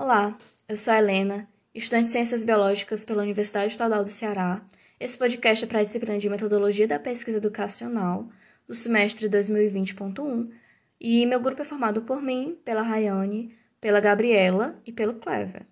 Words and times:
Olá, 0.00 0.38
eu 0.68 0.76
sou 0.76 0.94
a 0.94 0.98
Helena, 0.98 1.48
estudante 1.74 2.04
de 2.04 2.12
Ciências 2.12 2.44
Biológicas 2.44 3.04
pela 3.04 3.24
Universidade 3.24 3.72
Estadual 3.72 4.04
do 4.04 4.10
Ceará. 4.10 4.64
Esse 5.00 5.18
podcast 5.18 5.64
é 5.64 5.66
para 5.66 5.80
a 5.80 5.82
disciplina 5.82 6.16
de 6.16 6.30
Metodologia 6.30 6.86
da 6.86 7.00
Pesquisa 7.00 7.38
Educacional 7.38 8.28
do 8.68 8.76
semestre 8.76 9.28
2020.1 9.28 10.52
e 11.00 11.26
meu 11.26 11.40
grupo 11.40 11.62
é 11.62 11.64
formado 11.64 12.02
por 12.02 12.22
mim, 12.22 12.56
pela 12.64 12.80
Rayane, 12.80 13.58
pela 13.80 13.98
Gabriela 13.98 14.80
e 14.86 14.92
pelo 14.92 15.14
Clever. 15.14 15.66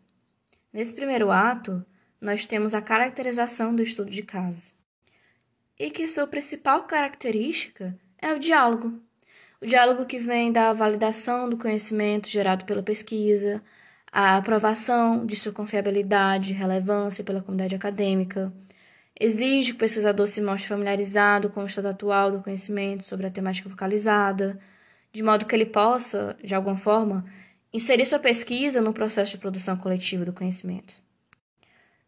Nesse 0.73 0.93
primeiro 0.93 1.31
ato, 1.31 1.87
nós 2.21 2.45
temos 2.45 2.75
a 2.75 2.83
caracterização 2.83 3.77
do 3.77 3.81
estudo 3.81 4.11
de 4.11 4.25
caso. 4.25 4.73
E 5.79 5.89
que 5.89 6.09
sua 6.09 6.27
principal 6.27 6.83
característica 6.83 7.97
é 8.19 8.33
o 8.33 8.41
diálogo. 8.41 9.01
O 9.61 9.67
diálogo 9.67 10.05
que 10.05 10.19
vem 10.19 10.51
da 10.51 10.73
validação 10.73 11.49
do 11.49 11.57
conhecimento 11.57 12.29
gerado 12.29 12.65
pela 12.65 12.83
pesquisa, 12.83 13.63
a 14.19 14.39
aprovação 14.39 15.27
de 15.27 15.37
sua 15.37 15.53
confiabilidade 15.53 16.51
e 16.51 16.55
relevância 16.55 17.23
pela 17.23 17.43
comunidade 17.43 17.75
acadêmica, 17.75 18.51
exige 19.21 19.73
que 19.73 19.77
o 19.77 19.79
pesquisador 19.79 20.27
se 20.27 20.41
mostre 20.41 20.71
familiarizado 20.71 21.51
com 21.51 21.63
o 21.63 21.67
estado 21.67 21.89
atual 21.89 22.33
do 22.33 22.41
conhecimento 22.41 23.05
sobre 23.05 23.27
a 23.27 23.31
temática 23.31 23.69
focalizada, 23.69 24.59
de 25.13 25.23
modo 25.23 25.45
que 25.45 25.55
ele 25.55 25.67
possa, 25.67 26.35
de 26.43 26.55
alguma 26.55 26.79
forma, 26.79 27.27
inserir 27.71 28.07
sua 28.07 28.19
pesquisa 28.19 28.81
no 28.81 28.95
processo 28.95 29.33
de 29.33 29.39
produção 29.39 29.77
coletiva 29.77 30.25
do 30.25 30.33
conhecimento. 30.33 30.95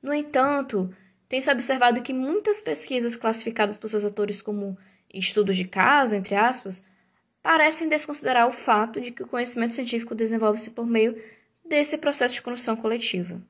No 0.02 0.14
entanto, 0.14 0.90
tem-se 1.28 1.50
observado 1.50 2.00
que 2.00 2.14
muitas 2.14 2.58
pesquisas 2.58 3.16
classificadas 3.16 3.76
por 3.76 3.90
seus 3.90 4.02
autores 4.02 4.40
como 4.40 4.78
estudos 5.12 5.58
de 5.58 5.66
caso, 5.66 6.14
entre 6.14 6.34
aspas, 6.34 6.82
parecem 7.42 7.86
desconsiderar 7.86 8.48
o 8.48 8.52
fato 8.52 8.98
de 8.98 9.10
que 9.10 9.24
o 9.24 9.28
conhecimento 9.28 9.74
científico 9.74 10.14
desenvolve-se 10.14 10.70
por 10.70 10.86
meio 10.86 11.14
desse 11.68 11.98
processo 11.98 12.34
de 12.34 12.42
construção 12.42 12.76
coletiva. 12.76 13.40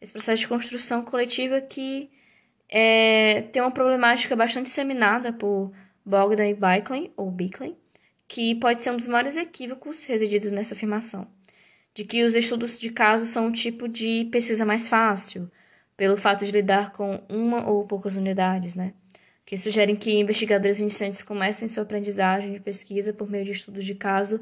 Esse 0.00 0.12
processo 0.12 0.40
de 0.40 0.48
construção 0.48 1.04
coletiva 1.04 1.60
que 1.60 2.10
é, 2.68 3.42
tem 3.52 3.62
uma 3.62 3.70
problemática 3.70 4.36
bastante 4.36 4.66
disseminada 4.66 5.32
por 5.32 5.72
Bogdan 6.04 6.48
e 6.48 6.54
Bickley, 6.54 7.12
ou 7.16 7.30
Bickley, 7.30 7.76
que 8.26 8.54
pode 8.56 8.80
ser 8.80 8.90
um 8.90 8.96
dos 8.96 9.08
maiores 9.08 9.36
equívocos 9.36 10.04
resididos 10.04 10.52
nessa 10.52 10.74
afirmação, 10.74 11.26
de 11.94 12.04
que 12.04 12.22
os 12.22 12.34
estudos 12.34 12.78
de 12.78 12.90
caso 12.90 13.26
são 13.26 13.46
um 13.46 13.52
tipo 13.52 13.88
de 13.88 14.28
pesquisa 14.30 14.64
mais 14.64 14.88
fácil, 14.88 15.50
pelo 15.96 16.16
fato 16.16 16.44
de 16.44 16.52
lidar 16.52 16.92
com 16.92 17.20
uma 17.28 17.68
ou 17.68 17.84
poucas 17.84 18.16
unidades, 18.16 18.74
né? 18.74 18.92
Que 19.44 19.58
sugerem 19.58 19.96
que 19.96 20.12
investigadores 20.12 20.78
iniciantes 20.78 21.22
comecem 21.22 21.68
sua 21.68 21.82
aprendizagem 21.82 22.52
de 22.52 22.60
pesquisa 22.60 23.12
por 23.12 23.28
meio 23.28 23.44
de 23.44 23.52
estudos 23.52 23.84
de 23.84 23.94
caso 23.94 24.40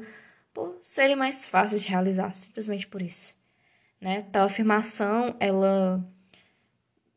por 0.57 0.79
serem 0.81 1.15
mais 1.15 1.45
fáceis 1.45 1.83
de 1.83 1.89
realizar, 1.89 2.33
simplesmente 2.33 2.87
por 2.87 2.99
isso. 2.99 3.31
Né? 4.01 4.25
Tal 4.31 4.47
afirmação, 4.47 5.35
ela 5.39 6.03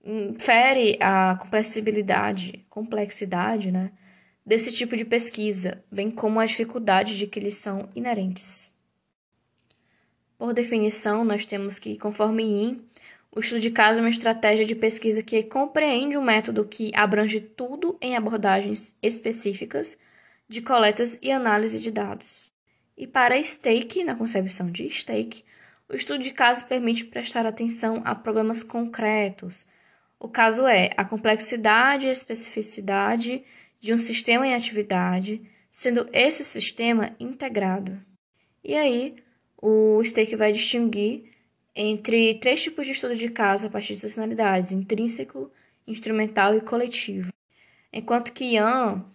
infere 0.04 0.98
a 1.00 1.38
complexibilidade, 1.40 2.66
complexidade, 2.68 3.72
né, 3.72 3.92
desse 4.44 4.70
tipo 4.70 4.94
de 4.94 5.06
pesquisa, 5.06 5.82
bem 5.90 6.10
como 6.10 6.38
as 6.38 6.50
dificuldades 6.50 7.16
de 7.16 7.26
que 7.26 7.40
lhes 7.40 7.56
são 7.56 7.88
inerentes. 7.94 8.74
Por 10.36 10.52
definição, 10.52 11.24
nós 11.24 11.46
temos 11.46 11.78
que, 11.78 11.96
conforme 11.96 12.42
IN, 12.42 12.84
o 13.32 13.40
estudo 13.40 13.60
de 13.62 13.70
caso 13.70 14.00
é 14.00 14.02
uma 14.02 14.10
estratégia 14.10 14.66
de 14.66 14.74
pesquisa 14.74 15.22
que 15.22 15.42
compreende 15.44 16.18
um 16.18 16.22
método 16.22 16.66
que 16.66 16.92
abrange 16.94 17.40
tudo 17.40 17.96
em 18.02 18.14
abordagens 18.16 18.94
específicas 19.02 19.98
de 20.46 20.60
coletas 20.60 21.18
e 21.22 21.32
análise 21.32 21.78
de 21.78 21.90
dados. 21.90 22.50
E 23.00 23.06
para 23.06 23.42
Stake, 23.42 24.04
na 24.04 24.14
concepção 24.14 24.70
de 24.70 24.90
Stake, 24.90 25.42
o 25.88 25.96
estudo 25.96 26.22
de 26.22 26.32
caso 26.32 26.66
permite 26.66 27.06
prestar 27.06 27.46
atenção 27.46 28.02
a 28.04 28.14
problemas 28.14 28.62
concretos. 28.62 29.66
O 30.18 30.28
caso 30.28 30.66
é 30.66 30.90
a 30.98 31.02
complexidade 31.02 32.04
e 32.04 32.10
especificidade 32.10 33.42
de 33.80 33.94
um 33.94 33.96
sistema 33.96 34.46
em 34.46 34.54
atividade, 34.54 35.40
sendo 35.72 36.06
esse 36.12 36.44
sistema 36.44 37.16
integrado. 37.18 37.98
E 38.62 38.74
aí, 38.76 39.16
o 39.56 40.04
Stake 40.04 40.36
vai 40.36 40.52
distinguir 40.52 41.24
entre 41.74 42.34
três 42.34 42.62
tipos 42.62 42.84
de 42.84 42.92
estudo 42.92 43.16
de 43.16 43.30
caso 43.30 43.68
a 43.68 43.70
partir 43.70 43.96
de 43.96 44.10
finalidades: 44.10 44.72
intrínseco, 44.72 45.50
instrumental 45.86 46.54
e 46.54 46.60
coletivo. 46.60 47.32
Enquanto 47.90 48.30
que 48.34 48.56
Ian 48.56 49.06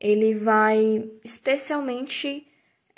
ele 0.00 0.34
vai 0.34 1.08
especialmente 1.22 2.44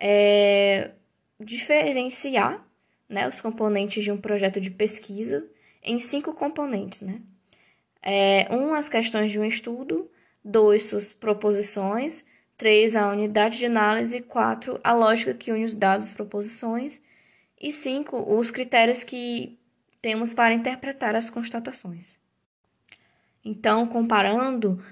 é, 0.01 0.93
diferenciar 1.39 2.67
né, 3.07 3.29
os 3.29 3.41
componentes 3.41 4.03
de 4.03 4.11
um 4.11 4.17
projeto 4.17 4.61
de 4.61 4.71
pesquisa 4.71 5.47
em 5.83 5.99
cinco 5.99 6.33
componentes. 6.33 7.03
Né? 7.03 7.21
É, 8.03 8.49
um, 8.51 8.73
as 8.73 8.89
questões 8.89 9.31
de 9.31 9.39
um 9.39 9.45
estudo, 9.45 10.11
dois, 10.43 10.85
suas 10.85 11.13
proposições, 11.13 12.25
três, 12.57 12.97
a 12.97 13.11
unidade 13.11 13.59
de 13.59 13.67
análise, 13.67 14.23
quatro, 14.23 14.81
a 14.83 14.93
lógica 14.93 15.35
que 15.35 15.53
une 15.53 15.65
os 15.65 15.75
dados 15.75 16.11
e 16.11 16.15
proposições, 16.15 17.03
e 17.61 17.71
cinco, 17.71 18.17
os 18.39 18.51
critérios 18.51 19.05
que 19.05 19.59
temos 20.01 20.33
para 20.33 20.55
interpretar 20.55 21.15
as 21.15 21.29
constatações. 21.29 22.17
Então, 23.45 23.87
comparando, 23.87 24.83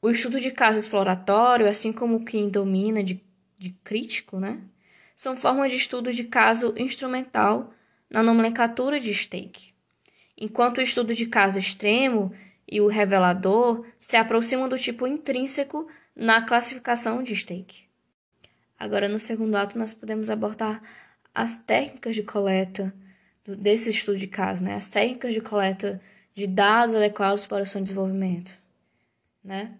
o 0.00 0.10
estudo 0.10 0.40
de 0.40 0.50
caso 0.50 0.78
exploratório, 0.78 1.66
assim 1.66 1.92
como 1.92 2.16
o 2.16 2.24
que 2.24 2.46
domina 2.48 3.02
de 3.02 3.14
de 3.58 3.70
crítico, 3.84 4.38
né? 4.38 4.60
São 5.16 5.36
formas 5.36 5.70
de 5.70 5.76
estudo 5.76 6.12
de 6.12 6.24
caso 6.24 6.74
instrumental 6.76 7.72
na 8.10 8.22
nomenclatura 8.22 8.98
de 9.00 9.12
stake, 9.14 9.72
enquanto 10.36 10.78
o 10.78 10.82
estudo 10.82 11.14
de 11.14 11.26
caso 11.26 11.58
extremo 11.58 12.34
e 12.66 12.80
o 12.80 12.86
revelador 12.86 13.86
se 14.00 14.16
aproximam 14.16 14.68
do 14.68 14.78
tipo 14.78 15.06
intrínseco 15.06 15.86
na 16.14 16.42
classificação 16.42 17.22
de 17.22 17.34
stake. 17.34 17.84
Agora, 18.78 19.08
no 19.08 19.20
segundo 19.20 19.54
ato, 19.56 19.78
nós 19.78 19.94
podemos 19.94 20.28
abordar 20.28 20.82
as 21.34 21.56
técnicas 21.56 22.14
de 22.14 22.22
coleta 22.22 22.94
desse 23.46 23.90
estudo 23.90 24.18
de 24.18 24.26
caso, 24.26 24.62
né? 24.62 24.74
As 24.74 24.88
técnicas 24.88 25.34
de 25.34 25.40
coleta 25.40 26.00
de 26.34 26.46
dados 26.46 26.94
adequados 26.94 27.46
para 27.46 27.62
o 27.62 27.66
seu 27.66 27.80
desenvolvimento, 27.80 28.52
né? 29.42 29.76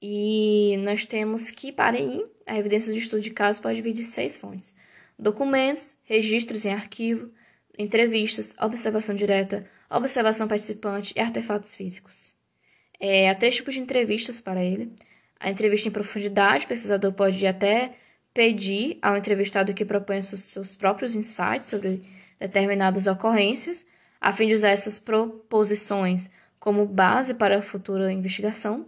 E 0.00 0.76
nós 0.78 1.04
temos 1.04 1.50
que, 1.50 1.72
para 1.72 1.98
a 2.46 2.56
evidência 2.58 2.92
do 2.92 2.98
estudo 2.98 3.20
de 3.20 3.30
caso 3.30 3.60
pode 3.60 3.80
vir 3.82 3.92
de 3.92 4.04
seis 4.04 4.36
fontes: 4.36 4.76
documentos, 5.18 5.98
registros 6.04 6.64
em 6.64 6.72
arquivo, 6.72 7.30
entrevistas, 7.78 8.54
observação 8.60 9.14
direta, 9.14 9.68
observação 9.90 10.48
participante 10.48 11.12
e 11.16 11.20
artefatos 11.20 11.74
físicos. 11.74 12.34
É, 12.98 13.28
há 13.28 13.34
três 13.34 13.56
tipos 13.56 13.74
de 13.74 13.80
entrevistas 13.80 14.40
para 14.40 14.64
ele. 14.64 14.92
A 15.38 15.50
entrevista 15.50 15.88
em 15.88 15.92
profundidade, 15.92 16.64
o 16.64 16.68
pesquisador 16.68 17.12
pode 17.12 17.46
até 17.46 17.94
pedir 18.32 18.98
ao 19.02 19.16
entrevistado 19.16 19.74
que 19.74 19.84
proponha 19.84 20.22
seus 20.22 20.74
próprios 20.74 21.14
insights 21.14 21.68
sobre 21.68 22.02
determinadas 22.38 23.06
ocorrências, 23.06 23.86
a 24.20 24.32
fim 24.32 24.46
de 24.46 24.54
usar 24.54 24.70
essas 24.70 24.98
proposições 24.98 26.30
como 26.58 26.86
base 26.86 27.34
para 27.34 27.58
a 27.58 27.62
futura 27.62 28.12
investigação. 28.12 28.86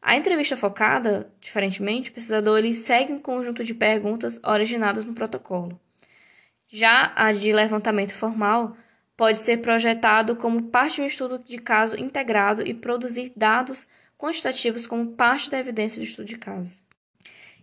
A 0.00 0.16
entrevista 0.16 0.56
focada, 0.56 1.30
diferentemente, 1.40 2.10
o 2.10 2.14
pesquisador 2.14 2.58
ele 2.58 2.74
segue 2.74 3.12
um 3.12 3.18
conjunto 3.18 3.64
de 3.64 3.74
perguntas 3.74 4.40
originadas 4.44 5.04
no 5.04 5.12
protocolo. 5.12 5.78
Já 6.68 7.12
a 7.16 7.32
de 7.32 7.52
levantamento 7.52 8.12
formal 8.12 8.76
pode 9.16 9.40
ser 9.40 9.58
projetado 9.58 10.36
como 10.36 10.64
parte 10.64 10.96
de 10.96 11.02
um 11.02 11.06
estudo 11.06 11.38
de 11.38 11.58
caso 11.58 11.98
integrado 11.98 12.62
e 12.62 12.72
produzir 12.72 13.32
dados 13.34 13.88
quantitativos 14.16 14.86
como 14.86 15.12
parte 15.12 15.50
da 15.50 15.58
evidência 15.58 16.00
do 16.00 16.04
estudo 16.04 16.26
de 16.26 16.38
caso. 16.38 16.80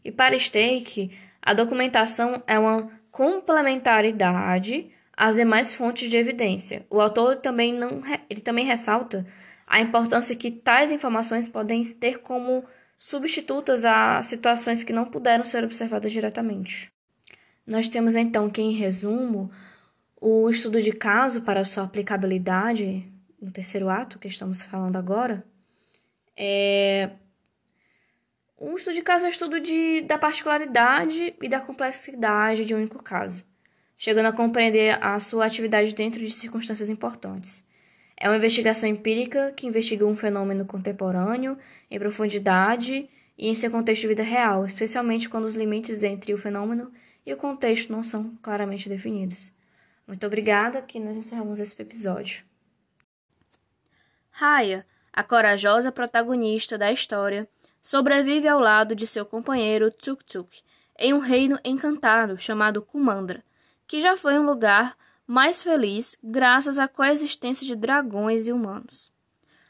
E 0.03 0.11
para 0.11 0.37
Stake, 0.37 1.17
a 1.41 1.53
documentação 1.53 2.43
é 2.45 2.59
uma 2.59 2.91
complementaridade 3.09 4.91
às 5.15 5.35
demais 5.35 5.73
fontes 5.73 6.09
de 6.09 6.17
evidência. 6.17 6.85
O 6.89 6.99
autor 6.99 7.37
também, 7.37 7.73
não, 7.73 8.03
ele 8.29 8.41
também 8.41 8.65
ressalta 8.65 9.25
a 9.65 9.81
importância 9.81 10.35
que 10.35 10.51
tais 10.51 10.91
informações 10.91 11.47
podem 11.47 11.83
ter 11.83 12.19
como 12.19 12.63
substitutas 12.97 13.85
a 13.85 14.21
situações 14.21 14.83
que 14.83 14.93
não 14.93 15.05
puderam 15.05 15.45
ser 15.45 15.63
observadas 15.63 16.11
diretamente. 16.11 16.91
Nós 17.65 17.87
temos 17.87 18.15
então 18.15 18.49
que, 18.49 18.61
em 18.61 18.73
resumo, 18.73 19.51
o 20.19 20.49
estudo 20.49 20.81
de 20.81 20.91
caso 20.91 21.41
para 21.41 21.65
sua 21.65 21.83
aplicabilidade 21.83 23.11
no 23.41 23.51
terceiro 23.51 23.89
ato 23.89 24.19
que 24.19 24.27
estamos 24.27 24.63
falando 24.63 24.95
agora 24.95 25.45
é 26.37 27.11
um 28.59 28.75
estudo 28.75 28.93
de 28.93 29.01
caso 29.01 29.25
é 29.25 29.27
um 29.27 29.31
estudo 29.31 29.59
de, 29.59 30.01
da 30.01 30.17
particularidade 30.17 31.35
e 31.41 31.49
da 31.49 31.59
complexidade 31.59 32.65
de 32.65 32.73
um 32.73 32.77
único 32.77 33.03
caso, 33.03 33.45
chegando 33.97 34.27
a 34.27 34.33
compreender 34.33 34.97
a 35.03 35.19
sua 35.19 35.45
atividade 35.45 35.93
dentro 35.93 36.19
de 36.19 36.31
circunstâncias 36.31 36.89
importantes. 36.89 37.64
É 38.17 38.29
uma 38.29 38.37
investigação 38.37 38.87
empírica 38.87 39.51
que 39.51 39.67
investiga 39.67 40.05
um 40.05 40.15
fenômeno 40.15 40.65
contemporâneo 40.65 41.57
em 41.91 41.99
profundidade 41.99 43.09
e 43.37 43.47
em 43.49 43.55
seu 43.55 43.69
contexto 43.69 44.01
de 44.01 44.07
vida 44.07 44.23
real, 44.23 44.65
especialmente 44.65 45.27
quando 45.27 45.45
os 45.45 45.55
limites 45.55 46.03
entre 46.03 46.33
o 46.33 46.37
fenômeno 46.37 46.91
e 47.25 47.33
o 47.33 47.37
contexto 47.37 47.91
não 47.91 48.03
são 48.03 48.37
claramente 48.41 48.87
definidos. 48.87 49.51
Muito 50.07 50.25
obrigada, 50.25 50.81
que 50.81 50.99
nós 50.99 51.17
encerramos 51.17 51.59
esse 51.59 51.81
episódio. 51.81 52.45
Raya, 54.29 54.85
a 55.11 55.23
corajosa 55.23 55.91
protagonista 55.91 56.77
da 56.77 56.91
história, 56.91 57.47
sobrevive 57.81 58.47
ao 58.47 58.59
lado 58.59 58.95
de 58.95 59.07
seu 59.07 59.25
companheiro 59.25 59.91
Tuk 59.91 60.23
Tuk 60.23 60.61
em 60.97 61.13
um 61.13 61.19
reino 61.19 61.59
encantado 61.63 62.37
chamado 62.37 62.81
Kumandra, 62.81 63.43
que 63.87 63.99
já 63.99 64.15
foi 64.15 64.39
um 64.39 64.45
lugar 64.45 64.95
mais 65.27 65.63
feliz 65.63 66.17
graças 66.23 66.77
à 66.77 66.87
coexistência 66.87 67.65
de 67.65 67.75
dragões 67.75 68.47
e 68.47 68.51
humanos. 68.51 69.11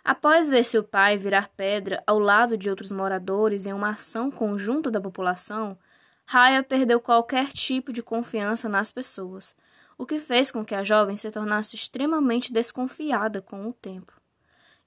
Após 0.04 0.50
ver 0.50 0.64
seu 0.64 0.84
pai 0.84 1.18
virar 1.18 1.50
pedra 1.56 2.04
ao 2.06 2.20
lado 2.20 2.58
de 2.58 2.70
outros 2.70 2.92
moradores 2.92 3.66
em 3.66 3.74
uma 3.74 3.90
ação 3.90 4.30
conjunta 4.30 4.92
da 4.92 5.02
população, 5.02 5.78
Raya 6.26 6.62
perdeu 6.62 7.00
qualquer 7.00 7.48
tipo 7.48 7.92
de 7.92 8.04
confiança 8.04 8.70
nas 8.70 8.92
pessoas, 8.92 9.56
o 9.98 10.06
que 10.06 10.20
fez 10.20 10.52
com 10.52 10.66
que 10.66 10.76
a 10.76 10.84
jovem 10.84 11.18
se 11.18 11.32
tornasse 11.32 11.76
extremamente 11.76 12.52
desconfiada 12.52 13.42
com 13.42 13.68
o 13.68 13.74
tempo. 13.74 14.14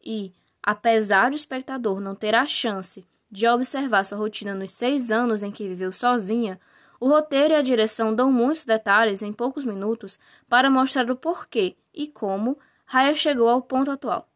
E, 0.05 0.32
apesar 0.62 1.31
do 1.31 1.37
espectador 1.37 2.00
não 2.00 2.15
ter 2.15 2.35
a 2.35 2.47
chance 2.47 3.06
de 3.31 3.47
observar 3.47 4.05
sua 4.05 4.19
rotina 4.19 4.55
nos 4.55 4.73
seis 4.73 5.11
anos 5.11 5.43
em 5.43 5.50
que 5.50 5.69
viveu 5.69 5.93
sozinha, 5.93 6.61
o 7.00 7.08
roteiro 7.08 7.54
e 7.54 7.56
a 7.56 7.62
direção 7.62 8.14
dão 8.14 8.32
muitos 8.32 8.64
detalhes 8.64 9.22
em 9.22 9.32
poucos 9.32 9.64
minutos 9.64 10.18
para 10.48 10.70
mostrar 10.70 11.10
o 11.10 11.16
porquê 11.16 11.76
e 11.94 12.08
como 12.08 12.58
Raya 12.84 13.14
chegou 13.14 13.48
ao 13.48 13.62
ponto 13.62 13.90
atual. 13.90 14.28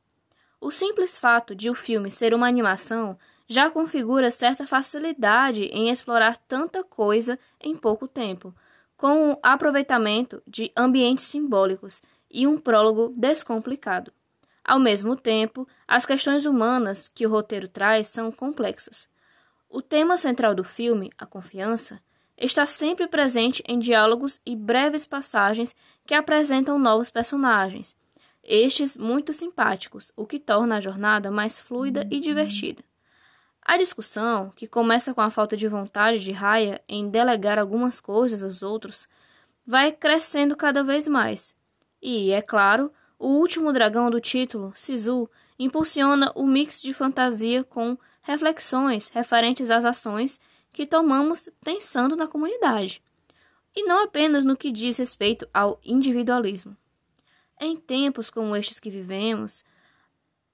O 0.61 0.71
simples 0.71 1.19
fato 1.19 1.55
de 1.55 1.69
o 1.69 1.75
filme 1.75 2.13
ser 2.13 2.33
uma 2.35 2.47
animação 2.47 3.19
já 3.49 3.69
configura 3.69 4.31
certa 4.31 4.67
facilidade 4.67 5.65
em 5.65 5.91
explorar 5.91 6.37
tanta 6.37 6.85
coisa 6.85 7.39
em 7.61 7.75
pouco 7.75 8.07
tempo, 8.07 8.55
com 8.97 9.33
o 9.33 9.39
aproveitamento 9.43 10.41
de 10.47 10.71
ambientes 10.77 11.25
simbólicos 11.25 12.03
e 12.31 12.47
um 12.47 12.57
prólogo 12.57 13.13
descomplicado. 13.17 14.13
Ao 14.65 14.79
mesmo 14.79 15.17
tempo, 15.17 15.67
as 15.89 16.07
questões 16.07 16.47
humanas 16.47 17.09
que 17.09 17.27
o 17.27 17.31
roteiro 17.31 17.69
traz 17.69 18.09
são 18.09 18.31
complexas. 18.31 19.09
O 19.69 19.83
tema 19.83 20.17
central 20.17 20.55
do 20.55 20.63
filme, 20.63 21.11
a 21.19 21.27
confiança, 21.27 22.01
está 22.43 22.67
sempre 22.67 23.07
presente 23.07 23.63
em 23.67 23.79
diálogos 23.79 24.41
e 24.45 24.57
breves 24.57 25.07
passagens 25.07 25.77
que 26.05 26.15
apresentam 26.15 26.79
novos 26.79 27.09
personagens, 27.09 27.97
estes 28.43 28.97
muito 28.97 29.33
simpáticos, 29.33 30.13
o 30.17 30.27
que 30.27 30.41
torna 30.41 30.77
a 30.77 30.81
jornada 30.81 31.31
mais 31.31 31.59
fluida 31.59 32.07
e 32.11 32.19
divertida. 32.19 32.83
A 33.65 33.79
discussão, 33.79 34.51
que 34.57 34.67
começa 34.67 35.15
com 35.15 35.21
a 35.21 35.31
falta 35.31 35.57
de 35.57 35.69
vontade 35.69 36.19
de 36.19 36.33
Raya 36.33 36.83
em 36.89 37.09
delegar 37.09 37.61
algumas 37.61 38.01
coisas 38.01 38.43
aos 38.43 38.61
outros, 38.61 39.09
vai 39.65 39.93
crescendo 39.93 40.57
cada 40.57 40.83
vez 40.83 41.07
mais. 41.07 41.55
E, 42.03 42.33
é 42.33 42.43
claro, 42.43 42.93
o 43.17 43.29
último 43.29 43.73
dragão 43.73 44.11
do 44.11 44.21
título, 44.21 44.73
Sisu, 44.75 45.31
impulsiona 45.57 46.33
o 46.35 46.45
mix 46.45 46.83
de 46.83 46.93
fantasia 46.93 47.63
com 47.63 47.97
reflexões 48.23 49.09
referentes 49.11 49.71
às 49.71 49.85
ações 49.85 50.41
que 50.73 50.87
tomamos 50.87 51.49
pensando 51.63 52.17
na 52.17 52.27
comunidade, 52.27 53.03
e 53.75 53.85
não 53.85 54.05
apenas 54.05 54.45
no 54.45 54.57
que 54.57 54.71
diz 54.71 54.99
respeito 54.99 55.49
ao 55.53 55.81
individualismo. 55.85 56.77
Em 57.61 57.77
tempos 57.77 58.31
como 58.31 58.57
estes 58.57 58.81
que 58.81 58.91
vivemos, 58.91 59.65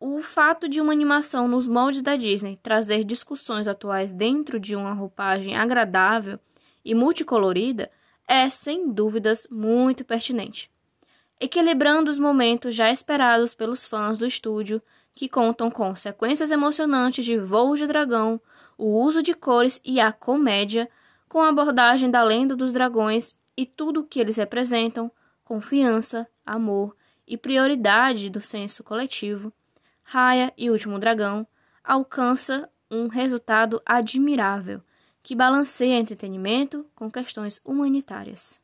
o 0.00 0.20
fato 0.20 0.69
de 0.69 0.81
uma 0.81 0.93
animação 0.93 1.49
nos 1.49 1.67
moldes 1.67 2.03
da 2.03 2.17
Disney 2.17 2.59
trazer 2.62 3.03
discussões 3.03 3.67
atuais 3.67 4.12
dentro 4.12 4.61
de 4.61 4.76
uma 4.76 4.93
roupagem 4.93 5.56
agradável 5.56 6.38
e 6.85 6.94
multicolorida 6.94 7.91
é, 8.26 8.49
sem 8.50 8.93
dúvidas, 8.93 9.49
muito 9.50 10.05
pertinente. 10.05 10.70
Equilibrando 11.41 12.11
os 12.11 12.19
momentos 12.19 12.75
já 12.75 12.91
esperados 12.91 13.55
pelos 13.55 13.87
fãs 13.87 14.19
do 14.19 14.26
estúdio, 14.26 14.82
que 15.15 15.29
contam 15.29 15.70
com 15.70 15.97
sequências 15.97 16.50
emocionantes 16.50 17.25
de 17.25 17.38
voos 17.38 17.79
de 17.79 17.87
dragão, 17.87 18.41
o 18.79 19.03
uso 19.03 19.23
de 19.23 19.35
cores 19.35 19.81
e 19.85 19.99
a 19.99 20.13
comédia, 20.13 20.89
com 21.29 21.43
a 21.43 21.49
abordagem 21.49 22.11
da 22.11 22.23
lenda 22.23 22.55
dos 22.55 22.73
dragões 22.73 23.37
e 23.57 23.67
tudo 23.67 24.01
o 24.01 24.05
que 24.05 24.21
eles 24.21 24.37
representam, 24.37 25.11
confiança, 25.45 26.27
amor 26.47 26.97
e 27.27 27.37
prioridade 27.37 28.31
do 28.31 28.41
senso 28.41 28.85
coletivo, 28.85 29.53
Raya 30.05 30.53
e 30.57 30.71
Último 30.71 30.99
Dragão 30.99 31.47
alcança 31.85 32.71
um 32.91 33.09
resultado 33.09 33.83
admirável 33.85 34.81
que 35.23 35.35
balanceia 35.35 35.99
entretenimento 35.99 36.87
com 36.95 37.11
questões 37.11 37.61
humanitárias. 37.65 38.61